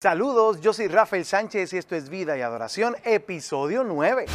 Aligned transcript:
Saludos, 0.00 0.60
yo 0.60 0.72
soy 0.72 0.86
Rafael 0.86 1.24
Sánchez 1.24 1.72
y 1.72 1.76
esto 1.76 1.96
es 1.96 2.08
Vida 2.08 2.38
y 2.38 2.40
Adoración, 2.40 2.94
episodio 3.02 3.82
9. 3.82 4.26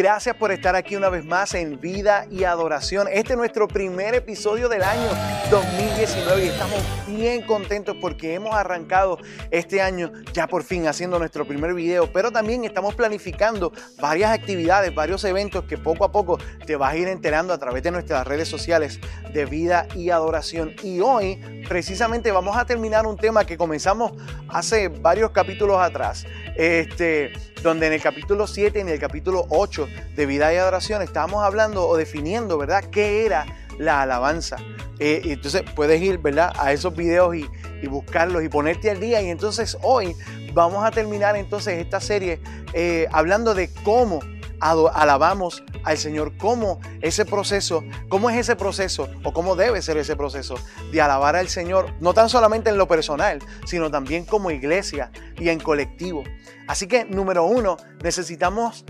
Gracias 0.00 0.34
por 0.34 0.50
estar 0.50 0.76
aquí 0.76 0.96
una 0.96 1.10
vez 1.10 1.26
más 1.26 1.52
en 1.52 1.78
Vida 1.78 2.24
y 2.30 2.44
Adoración. 2.44 3.06
Este 3.12 3.34
es 3.34 3.36
nuestro 3.36 3.68
primer 3.68 4.14
episodio 4.14 4.70
del 4.70 4.82
año 4.82 5.10
2019 5.50 6.42
y 6.42 6.48
estamos 6.48 6.78
bien 7.06 7.42
contentos 7.42 7.94
porque 8.00 8.32
hemos 8.32 8.54
arrancado 8.54 9.18
este 9.50 9.82
año 9.82 10.10
ya 10.32 10.46
por 10.46 10.64
fin 10.64 10.86
haciendo 10.86 11.18
nuestro 11.18 11.46
primer 11.46 11.74
video, 11.74 12.10
pero 12.10 12.32
también 12.32 12.64
estamos 12.64 12.94
planificando 12.94 13.74
varias 14.00 14.30
actividades, 14.30 14.94
varios 14.94 15.22
eventos 15.24 15.64
que 15.64 15.76
poco 15.76 16.06
a 16.06 16.10
poco 16.10 16.38
te 16.64 16.76
vas 16.76 16.94
a 16.94 16.96
ir 16.96 17.06
enterando 17.06 17.52
a 17.52 17.58
través 17.58 17.82
de 17.82 17.90
nuestras 17.90 18.26
redes 18.26 18.48
sociales 18.48 19.00
de 19.34 19.44
Vida 19.44 19.86
y 19.94 20.08
Adoración. 20.08 20.74
Y 20.82 21.00
hoy 21.00 21.36
precisamente 21.68 22.32
vamos 22.32 22.56
a 22.56 22.64
terminar 22.64 23.06
un 23.06 23.18
tema 23.18 23.44
que 23.44 23.58
comenzamos 23.58 24.12
hace 24.48 24.88
varios 24.88 25.32
capítulos 25.32 25.78
atrás, 25.78 26.24
este, 26.60 27.32
donde 27.62 27.86
en 27.86 27.94
el 27.94 28.02
capítulo 28.02 28.46
7 28.46 28.78
y 28.78 28.82
en 28.82 28.90
el 28.90 28.98
capítulo 28.98 29.46
8 29.48 29.88
de 30.14 30.26
vida 30.26 30.52
y 30.52 30.56
adoración 30.58 31.00
estábamos 31.00 31.42
hablando 31.42 31.88
o 31.88 31.96
definiendo, 31.96 32.58
¿verdad?, 32.58 32.84
qué 32.90 33.24
era 33.24 33.46
la 33.78 34.02
alabanza. 34.02 34.58
Eh, 34.98 35.22
entonces 35.24 35.62
puedes 35.74 36.02
ir, 36.02 36.18
¿verdad?, 36.18 36.52
a 36.58 36.74
esos 36.74 36.94
videos 36.94 37.34
y, 37.34 37.46
buscarlos 37.88 38.44
y 38.44 38.50
ponerte 38.50 38.90
al 38.90 39.00
día. 39.00 39.22
Y 39.22 39.30
entonces 39.30 39.78
hoy 39.80 40.14
vamos 40.52 40.84
a 40.84 40.90
terminar 40.90 41.34
entonces 41.34 41.78
esta 41.78 41.98
serie 41.98 42.40
eh, 42.74 43.08
hablando 43.10 43.54
de 43.54 43.72
cómo 43.82 44.20
alabamos 44.60 45.62
al 45.84 45.98
Señor, 45.98 46.36
cómo 46.36 46.80
ese 47.00 47.24
proceso, 47.24 47.84
cómo 48.08 48.30
es 48.30 48.36
ese 48.36 48.56
proceso 48.56 49.08
o 49.24 49.32
cómo 49.32 49.56
debe 49.56 49.82
ser 49.82 49.96
ese 49.96 50.16
proceso 50.16 50.54
de 50.92 51.00
alabar 51.00 51.36
al 51.36 51.48
Señor, 51.48 51.94
no 52.00 52.14
tan 52.14 52.28
solamente 52.28 52.70
en 52.70 52.78
lo 52.78 52.88
personal, 52.88 53.40
sino 53.66 53.90
también 53.90 54.24
como 54.24 54.50
iglesia 54.50 55.10
y 55.38 55.48
en 55.48 55.60
colectivo. 55.60 56.24
Así 56.66 56.86
que, 56.86 57.04
número 57.04 57.44
uno, 57.44 57.76
necesitamos 58.02 58.84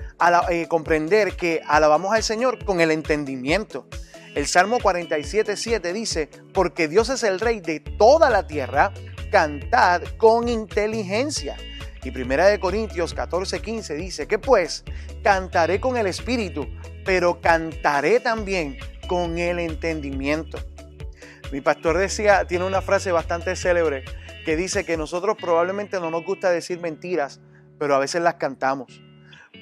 eh, 0.50 0.66
comprender 0.68 1.36
que 1.36 1.62
alabamos 1.66 2.12
al 2.12 2.22
Señor 2.22 2.64
con 2.64 2.80
el 2.80 2.90
entendimiento. 2.90 3.86
El 4.34 4.46
Salmo 4.46 4.78
47.7 4.78 5.92
dice, 5.92 6.28
porque 6.52 6.88
Dios 6.88 7.08
es 7.08 7.22
el 7.22 7.40
Rey 7.40 7.60
de 7.60 7.80
toda 7.80 8.30
la 8.30 8.46
tierra, 8.46 8.92
cantad 9.32 10.02
con 10.18 10.48
inteligencia. 10.48 11.56
Y 12.02 12.10
Primera 12.10 12.46
de 12.46 12.58
Corintios 12.58 13.14
14:15 13.14 13.96
dice 13.96 14.26
que 14.26 14.38
pues 14.38 14.84
cantaré 15.22 15.80
con 15.80 15.96
el 15.96 16.06
espíritu, 16.06 16.66
pero 17.04 17.40
cantaré 17.40 18.20
también 18.20 18.78
con 19.06 19.38
el 19.38 19.58
entendimiento. 19.58 20.58
Mi 21.52 21.60
pastor 21.60 21.98
decía, 21.98 22.44
tiene 22.46 22.64
una 22.64 22.80
frase 22.80 23.10
bastante 23.10 23.56
célebre 23.56 24.04
que 24.44 24.56
dice 24.56 24.84
que 24.84 24.96
nosotros 24.96 25.36
probablemente 25.38 25.98
no 25.98 26.10
nos 26.10 26.24
gusta 26.24 26.50
decir 26.50 26.80
mentiras, 26.80 27.40
pero 27.78 27.94
a 27.94 27.98
veces 27.98 28.22
las 28.22 28.34
cantamos. 28.34 29.02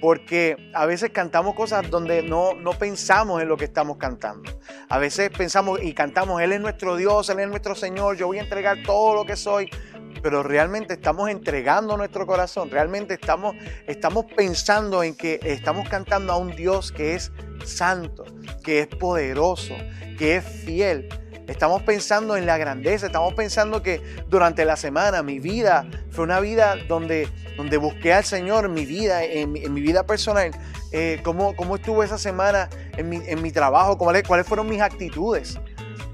Porque 0.01 0.71
a 0.75 0.87
veces 0.87 1.11
cantamos 1.11 1.55
cosas 1.55 1.91
donde 1.91 2.23
no, 2.23 2.55
no 2.55 2.73
pensamos 2.73 3.43
en 3.43 3.49
lo 3.49 3.57
que 3.57 3.65
estamos 3.65 3.97
cantando. 3.97 4.53
A 4.89 4.99
veces 4.99 5.31
pensamos 5.31 5.83
y 5.83 5.95
cantamos, 5.95 6.41
Él 6.43 6.53
es 6.53 6.61
nuestro 6.61 6.95
Dios, 6.97 7.29
Él 7.31 7.41
es 7.41 7.49
nuestro 7.49 7.75
Señor, 7.75 8.17
yo 8.17 8.27
voy 8.27 8.39
a 8.39 8.43
entregar 8.43 8.83
todo 8.85 9.15
lo 9.15 9.25
que 9.25 9.35
soy 9.35 9.71
pero 10.23 10.43
realmente 10.43 10.95
estamos 10.95 11.31
entregando 11.31 11.97
nuestro 11.97 12.27
corazón, 12.27 12.71
realmente 12.71 13.15
estamos, 13.15 13.55
estamos 13.87 14.27
pensando 14.37 15.03
en 15.03 15.15
que 15.15 15.41
estamos 15.43 15.89
cantando 15.89 16.33
a 16.33 16.37
un 16.37 16.55
Dios 16.55 16.93
que 16.93 17.15
es 17.15 17.33
santo, 17.65 18.25
que 18.63 18.81
es 18.81 18.87
poderoso, 18.87 19.75
que 20.19 20.37
es 20.37 20.45
fiel. 20.45 21.09
Estamos 21.47 21.83
pensando 21.83 22.37
en 22.37 22.45
la 22.45 22.59
grandeza, 22.59 23.07
estamos 23.07 23.33
pensando 23.33 23.83
que 23.83 24.03
durante 24.29 24.67
la 24.67 24.77
semana 24.77 25.23
mi 25.23 25.39
vida 25.39 25.89
fue 26.11 26.25
una 26.25 26.41
vida 26.41 26.77
donde, 26.89 27.27
donde 27.57 27.79
busqué 27.79 28.13
al 28.13 28.25
Señor, 28.25 28.69
mi 28.69 28.85
vida, 28.85 29.25
en, 29.25 29.53
mi 29.53 29.81
vida 29.81 30.05
personal, 30.05 30.51
eh, 30.93 31.21
cómo, 31.25 31.55
estuvo 31.75 32.03
esa 32.03 32.19
semana 32.19 32.69
en 32.99 33.09
mi, 33.09 33.17
en 33.27 33.41
mi 33.41 33.51
trabajo, 33.51 33.97
cuáles, 33.97 34.25
cuáles 34.25 34.47
fueron 34.47 34.69
mis 34.69 34.83
actitudes. 34.83 35.59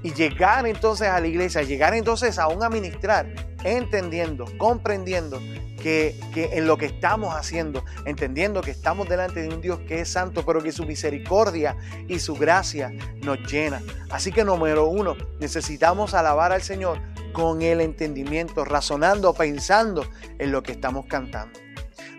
Y 0.03 0.13
llegar 0.13 0.65
entonces 0.67 1.09
a 1.09 1.19
la 1.19 1.27
iglesia, 1.27 1.63
llegar 1.63 1.93
entonces 1.95 2.39
aún 2.39 2.63
a 2.63 2.69
ministrar, 2.69 3.25
entendiendo, 3.65 4.45
comprendiendo 4.57 5.41
que, 5.81 6.15
en 6.33 6.67
lo 6.67 6.77
que 6.77 6.85
estamos 6.85 7.35
haciendo, 7.35 7.83
entendiendo 8.05 8.61
que 8.61 8.71
estamos 8.71 9.09
delante 9.09 9.41
de 9.41 9.49
un 9.49 9.61
Dios 9.61 9.79
que 9.87 10.01
es 10.01 10.09
santo, 10.09 10.45
pero 10.45 10.61
que 10.63 10.71
su 10.71 10.85
misericordia 10.85 11.75
y 12.07 12.19
su 12.19 12.35
gracia 12.35 12.91
nos 13.21 13.39
llena. 13.51 13.81
Así 14.09 14.31
que 14.31 14.43
número 14.43 14.87
uno, 14.87 15.15
necesitamos 15.39 16.13
alabar 16.13 16.51
al 16.51 16.61
Señor 16.61 16.99
con 17.33 17.61
el 17.61 17.81
entendimiento, 17.81 18.65
razonando, 18.65 19.33
pensando 19.33 20.05
en 20.39 20.51
lo 20.51 20.63
que 20.63 20.71
estamos 20.71 21.05
cantando. 21.07 21.59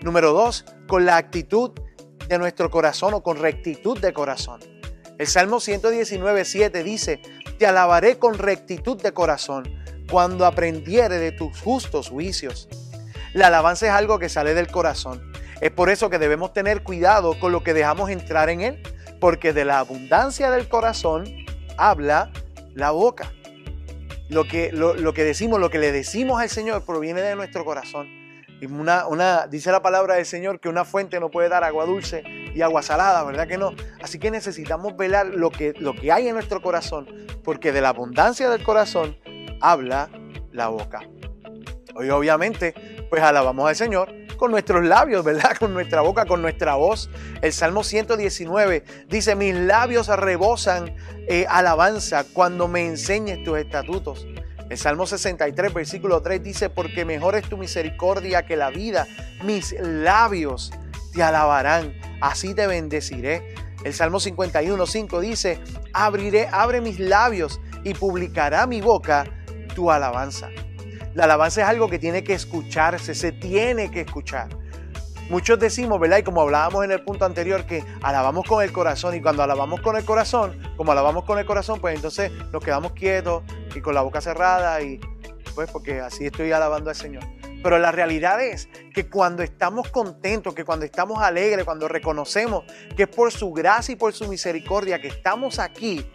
Número 0.02 0.32
dos, 0.32 0.64
con 0.86 1.06
la 1.06 1.16
actitud 1.16 1.72
de 2.28 2.38
nuestro 2.38 2.70
corazón 2.70 3.14
o 3.14 3.22
con 3.22 3.38
rectitud 3.38 3.98
de 3.98 4.12
corazón. 4.12 4.60
El 5.18 5.26
Salmo 5.26 5.60
119, 5.60 6.44
7 6.44 6.82
dice, 6.82 7.22
te 7.58 7.66
alabaré 7.66 8.18
con 8.18 8.34
rectitud 8.34 9.00
de 9.00 9.12
corazón 9.12 9.85
cuando 10.10 10.46
aprendiere 10.46 11.18
de 11.18 11.32
tus 11.32 11.60
justos 11.60 12.08
juicios. 12.08 12.68
La 13.32 13.48
alabanza 13.48 13.86
es 13.86 13.92
algo 13.92 14.18
que 14.18 14.28
sale 14.28 14.54
del 14.54 14.68
corazón. 14.68 15.32
Es 15.60 15.70
por 15.70 15.90
eso 15.90 16.10
que 16.10 16.18
debemos 16.18 16.52
tener 16.52 16.82
cuidado 16.82 17.38
con 17.38 17.52
lo 17.52 17.62
que 17.62 17.74
dejamos 17.74 18.10
entrar 18.10 18.50
en 18.50 18.60
él, 18.60 18.82
porque 19.20 19.52
de 19.52 19.64
la 19.64 19.78
abundancia 19.78 20.50
del 20.50 20.68
corazón 20.68 21.24
habla 21.76 22.30
la 22.74 22.90
boca. 22.90 23.32
Lo 24.28 24.44
que, 24.44 24.72
lo, 24.72 25.12
que 25.12 25.24
decimos, 25.24 25.60
lo 25.60 25.70
que 25.70 25.78
le 25.78 25.92
decimos 25.92 26.40
al 26.40 26.50
Señor 26.50 26.84
proviene 26.84 27.20
de 27.20 27.36
nuestro 27.36 27.64
corazón. 27.64 28.08
Una, 28.68 29.06
una, 29.06 29.46
dice 29.46 29.70
la 29.70 29.82
palabra 29.82 30.14
del 30.14 30.26
Señor 30.26 30.60
que 30.60 30.68
una 30.68 30.84
fuente 30.84 31.20
no 31.20 31.30
puede 31.30 31.48
dar 31.48 31.62
agua 31.62 31.84
dulce 31.84 32.22
y 32.54 32.62
agua 32.62 32.82
salada, 32.82 33.22
¿verdad 33.22 33.46
que 33.46 33.58
no? 33.58 33.72
Así 34.02 34.18
que 34.18 34.30
necesitamos 34.30 34.96
velar 34.96 35.26
lo 35.26 35.50
que, 35.50 35.74
lo 35.78 35.94
que 35.94 36.10
hay 36.10 36.28
en 36.28 36.34
nuestro 36.34 36.62
corazón, 36.62 37.06
porque 37.44 37.70
de 37.70 37.82
la 37.82 37.90
abundancia 37.90 38.48
del 38.48 38.64
corazón 38.64 39.16
habla 39.60 40.08
la 40.52 40.68
boca. 40.68 41.00
Hoy 41.94 42.10
obviamente, 42.10 42.74
pues 43.08 43.22
alabamos 43.22 43.68
al 43.68 43.76
Señor 43.76 44.12
con 44.36 44.50
nuestros 44.50 44.84
labios, 44.84 45.24
¿verdad? 45.24 45.56
Con 45.58 45.72
nuestra 45.72 46.02
boca, 46.02 46.26
con 46.26 46.42
nuestra 46.42 46.74
voz. 46.74 47.10
El 47.42 47.52
Salmo 47.52 47.82
119 47.82 48.84
dice, 49.08 49.34
mis 49.34 49.54
labios 49.54 50.08
rebosan 50.08 50.94
eh, 51.26 51.46
alabanza 51.48 52.24
cuando 52.32 52.68
me 52.68 52.84
enseñes 52.86 53.42
tus 53.44 53.58
estatutos. 53.58 54.26
El 54.68 54.78
Salmo 54.78 55.06
63, 55.06 55.72
versículo 55.72 56.22
3 56.22 56.42
dice, 56.42 56.70
porque 56.70 57.04
mejor 57.04 57.36
es 57.36 57.48
tu 57.48 57.56
misericordia 57.56 58.44
que 58.44 58.56
la 58.56 58.70
vida, 58.70 59.06
mis 59.44 59.74
labios 59.80 60.72
te 61.14 61.22
alabarán, 61.22 61.94
así 62.20 62.52
te 62.54 62.66
bendeciré. 62.66 63.54
El 63.84 63.94
Salmo 63.94 64.18
51, 64.18 64.86
5 64.86 65.20
dice, 65.20 65.60
abriré, 65.92 66.48
abre 66.50 66.80
mis 66.80 66.98
labios 66.98 67.60
y 67.84 67.94
publicará 67.94 68.66
mi 68.66 68.80
boca 68.80 69.24
tu 69.76 69.92
alabanza. 69.92 70.48
La 71.14 71.24
alabanza 71.24 71.60
es 71.60 71.68
algo 71.68 71.88
que 71.88 71.98
tiene 71.98 72.24
que 72.24 72.32
escucharse, 72.32 73.14
se 73.14 73.30
tiene 73.30 73.90
que 73.90 74.00
escuchar. 74.00 74.48
Muchos 75.28 75.58
decimos, 75.58 76.00
¿verdad? 76.00 76.18
Y 76.18 76.22
como 76.22 76.40
hablábamos 76.40 76.84
en 76.84 76.92
el 76.92 77.04
punto 77.04 77.26
anterior, 77.26 77.66
que 77.66 77.84
alabamos 78.02 78.46
con 78.48 78.64
el 78.64 78.72
corazón 78.72 79.14
y 79.14 79.20
cuando 79.20 79.42
alabamos 79.42 79.80
con 79.82 79.96
el 79.96 80.04
corazón, 80.04 80.58
como 80.76 80.92
alabamos 80.92 81.24
con 81.24 81.38
el 81.38 81.44
corazón, 81.44 81.78
pues 81.80 81.94
entonces 81.94 82.32
nos 82.52 82.64
quedamos 82.64 82.92
quietos 82.92 83.42
y 83.74 83.80
con 83.80 83.94
la 83.94 84.00
boca 84.00 84.20
cerrada 84.20 84.80
y 84.80 84.98
pues 85.54 85.70
porque 85.70 86.00
así 86.00 86.26
estoy 86.26 86.52
alabando 86.52 86.88
al 86.90 86.96
Señor. 86.96 87.24
Pero 87.62 87.78
la 87.78 87.92
realidad 87.92 88.40
es 88.40 88.68
que 88.94 89.08
cuando 89.10 89.42
estamos 89.42 89.90
contentos, 89.90 90.54
que 90.54 90.64
cuando 90.64 90.86
estamos 90.86 91.22
alegres, 91.22 91.64
cuando 91.64 91.86
reconocemos 91.86 92.64
que 92.96 93.02
es 93.02 93.08
por 93.08 93.30
su 93.30 93.52
gracia 93.52 93.92
y 93.92 93.96
por 93.96 94.14
su 94.14 94.26
misericordia 94.28 95.00
que 95.00 95.08
estamos 95.08 95.58
aquí, 95.58 96.06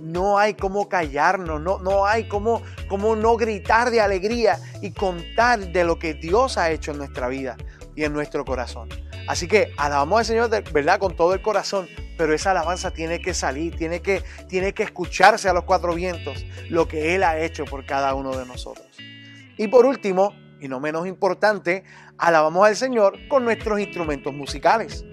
no 0.00 0.38
hay 0.38 0.54
cómo 0.54 0.88
callarnos, 0.88 1.60
no, 1.60 1.78
no 1.78 2.06
hay 2.06 2.28
cómo, 2.28 2.62
cómo 2.88 3.16
no 3.16 3.36
gritar 3.36 3.90
de 3.90 4.00
alegría 4.00 4.58
y 4.82 4.92
contar 4.92 5.72
de 5.72 5.84
lo 5.84 5.98
que 5.98 6.14
Dios 6.14 6.58
ha 6.58 6.70
hecho 6.70 6.92
en 6.92 6.98
nuestra 6.98 7.28
vida 7.28 7.56
y 7.94 8.04
en 8.04 8.12
nuestro 8.12 8.44
corazón. 8.44 8.88
Así 9.26 9.48
que 9.48 9.72
alabamos 9.76 10.20
al 10.20 10.24
Señor, 10.24 10.50
verdad, 10.72 10.98
con 10.98 11.16
todo 11.16 11.34
el 11.34 11.42
corazón, 11.42 11.88
pero 12.16 12.32
esa 12.32 12.52
alabanza 12.52 12.92
tiene 12.92 13.20
que 13.20 13.34
salir, 13.34 13.76
tiene 13.76 14.00
que, 14.00 14.22
tiene 14.48 14.72
que 14.72 14.84
escucharse 14.84 15.48
a 15.48 15.52
los 15.52 15.64
cuatro 15.64 15.94
vientos 15.94 16.44
lo 16.68 16.86
que 16.86 17.14
Él 17.14 17.24
ha 17.24 17.38
hecho 17.40 17.64
por 17.64 17.84
cada 17.84 18.14
uno 18.14 18.36
de 18.36 18.46
nosotros. 18.46 18.86
Y 19.56 19.68
por 19.68 19.84
último, 19.86 20.32
y 20.60 20.68
no 20.68 20.80
menos 20.80 21.06
importante, 21.06 21.84
alabamos 22.18 22.66
al 22.66 22.76
Señor 22.76 23.18
con 23.28 23.44
nuestros 23.44 23.80
instrumentos 23.80 24.32
musicales. 24.32 25.04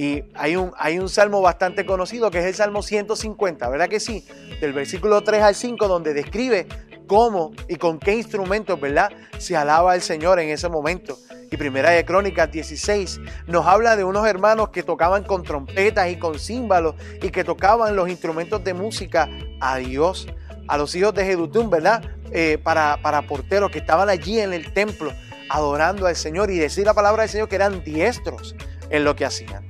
Y 0.00 0.24
hay 0.32 0.56
un, 0.56 0.72
hay 0.78 0.98
un 0.98 1.10
salmo 1.10 1.42
bastante 1.42 1.84
conocido 1.84 2.30
que 2.30 2.38
es 2.38 2.46
el 2.46 2.54
Salmo 2.54 2.80
150, 2.80 3.68
¿verdad 3.68 3.86
que 3.90 4.00
sí? 4.00 4.26
Del 4.58 4.72
versículo 4.72 5.20
3 5.20 5.42
al 5.42 5.54
5, 5.54 5.88
donde 5.88 6.14
describe 6.14 6.66
cómo 7.06 7.52
y 7.68 7.76
con 7.76 7.98
qué 7.98 8.14
instrumentos, 8.14 8.80
¿verdad? 8.80 9.12
Se 9.36 9.58
alaba 9.58 9.92
al 9.92 10.00
Señor 10.00 10.40
en 10.40 10.48
ese 10.48 10.70
momento. 10.70 11.18
Y 11.50 11.58
Primera 11.58 11.90
de 11.90 12.06
Crónicas 12.06 12.50
16 12.50 13.20
nos 13.46 13.66
habla 13.66 13.94
de 13.94 14.04
unos 14.04 14.26
hermanos 14.26 14.70
que 14.70 14.82
tocaban 14.82 15.22
con 15.22 15.42
trompetas 15.42 16.08
y 16.08 16.16
con 16.16 16.38
címbalos 16.38 16.94
y 17.20 17.28
que 17.28 17.44
tocaban 17.44 17.94
los 17.94 18.08
instrumentos 18.08 18.64
de 18.64 18.72
música 18.72 19.28
a 19.60 19.76
Dios, 19.76 20.28
a 20.66 20.78
los 20.78 20.94
hijos 20.94 21.12
de 21.12 21.26
Jedutún, 21.26 21.68
¿verdad? 21.68 22.02
Eh, 22.32 22.56
para, 22.56 23.02
para 23.02 23.20
porteros 23.26 23.70
que 23.70 23.80
estaban 23.80 24.08
allí 24.08 24.40
en 24.40 24.54
el 24.54 24.72
templo 24.72 25.12
adorando 25.50 26.06
al 26.06 26.16
Señor 26.16 26.50
y 26.50 26.56
decir 26.56 26.86
la 26.86 26.94
palabra 26.94 27.24
del 27.24 27.30
Señor 27.30 27.50
que 27.50 27.56
eran 27.56 27.84
diestros 27.84 28.56
en 28.88 29.04
lo 29.04 29.14
que 29.14 29.26
hacían. 29.26 29.69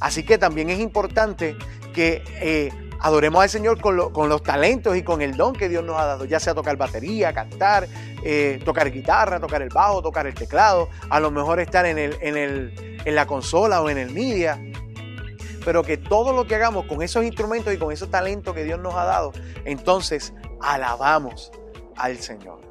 Así 0.00 0.22
que 0.24 0.38
también 0.38 0.70
es 0.70 0.80
importante 0.80 1.56
que 1.94 2.22
eh, 2.40 2.70
adoremos 3.00 3.42
al 3.42 3.50
Señor 3.50 3.80
con, 3.80 3.96
los 3.96 4.42
talentos 4.42 4.96
y 4.96 5.02
con 5.02 5.22
el 5.22 5.36
don 5.36 5.52
que 5.52 5.68
Dios 5.68 5.84
nos 5.84 5.98
ha 5.98 6.06
dado, 6.06 6.24
ya 6.24 6.40
sea 6.40 6.54
tocar 6.54 6.76
batería, 6.76 7.32
cantar, 7.32 7.86
eh, 8.24 8.60
tocar 8.64 8.90
guitarra, 8.90 9.38
tocar 9.40 9.62
el 9.62 9.68
bajo, 9.68 10.02
tocar 10.02 10.26
el 10.26 10.34
teclado, 10.34 10.88
a 11.08 11.20
lo 11.20 11.30
mejor 11.30 11.60
estar 11.60 11.86
en, 11.86 11.98
en 11.98 13.14
la 13.14 13.26
consola 13.26 13.82
o 13.82 13.90
en 13.90 13.98
el 13.98 14.10
media. 14.10 14.60
Pero 15.64 15.82
que 15.82 15.98
todo 15.98 16.32
lo 16.32 16.46
que 16.46 16.54
hagamos 16.54 16.86
con 16.86 17.02
esos 17.02 17.22
instrumentos 17.24 17.72
y 17.74 17.76
con 17.76 17.92
esos 17.92 18.10
talentos 18.10 18.54
que 18.54 18.64
Dios 18.64 18.80
nos 18.80 18.94
ha 18.94 19.04
dado, 19.04 19.32
entonces 19.66 20.32
alabamos 20.62 21.52
al 21.96 22.18
Señor. 22.18 22.69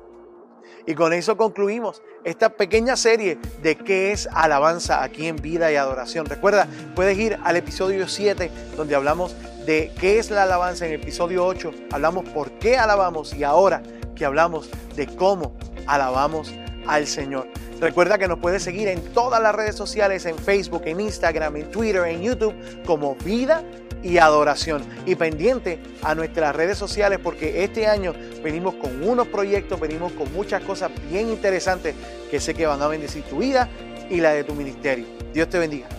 Y 0.85 0.95
con 0.95 1.13
eso 1.13 1.37
concluimos 1.37 2.01
esta 2.23 2.49
pequeña 2.49 2.95
serie 2.95 3.37
de 3.61 3.75
qué 3.75 4.11
es 4.11 4.27
alabanza 4.33 5.03
aquí 5.03 5.27
en 5.27 5.35
vida 5.35 5.71
y 5.71 5.75
adoración. 5.75 6.25
Recuerda, 6.25 6.67
puedes 6.95 7.17
ir 7.17 7.37
al 7.43 7.55
episodio 7.55 8.07
7 8.07 8.49
donde 8.75 8.95
hablamos 8.95 9.35
de 9.65 9.91
qué 9.99 10.19
es 10.19 10.31
la 10.31 10.43
alabanza. 10.43 10.85
En 10.85 10.93
el 10.93 11.01
episodio 11.01 11.45
8 11.45 11.71
hablamos 11.91 12.27
por 12.29 12.51
qué 12.59 12.77
alabamos 12.77 13.33
y 13.33 13.43
ahora 13.43 13.83
que 14.15 14.25
hablamos 14.25 14.69
de 14.95 15.07
cómo 15.07 15.55
alabamos 15.85 16.53
al 16.87 17.07
Señor. 17.07 17.47
Recuerda 17.79 18.17
que 18.17 18.27
nos 18.27 18.39
puedes 18.39 18.61
seguir 18.61 18.89
en 18.89 19.01
todas 19.13 19.41
las 19.41 19.55
redes 19.55 19.75
sociales, 19.75 20.25
en 20.25 20.37
Facebook, 20.37 20.81
en 20.85 20.99
Instagram, 20.99 21.55
en 21.55 21.71
Twitter, 21.71 22.03
en 22.05 22.21
YouTube, 22.21 22.53
como 22.85 23.15
Vida 23.15 23.63
y 24.03 24.17
Adoración. 24.17 24.83
Y 25.05 25.15
pendiente 25.15 25.79
a 26.01 26.15
nuestras 26.15 26.55
redes 26.55 26.77
sociales 26.77 27.19
porque 27.21 27.63
este 27.63 27.87
año 27.87 28.13
venimos 28.43 28.75
con 28.75 29.03
unos 29.03 29.27
proyectos, 29.27 29.79
venimos 29.79 30.11
con 30.13 30.31
muchas 30.33 30.63
cosas 30.63 30.91
bien 31.09 31.29
interesantes 31.29 31.95
que 32.29 32.39
sé 32.39 32.53
que 32.53 32.65
van 32.65 32.81
a 32.81 32.87
bendecir 32.87 33.23
tu 33.23 33.39
vida 33.39 33.69
y 34.09 34.21
la 34.21 34.31
de 34.31 34.43
tu 34.43 34.53
ministerio. 34.53 35.05
Dios 35.33 35.49
te 35.49 35.59
bendiga. 35.59 35.98